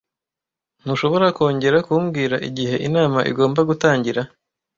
[0.81, 4.21] Ntushobora kongera kumbwira igihe inama igomba gutangira?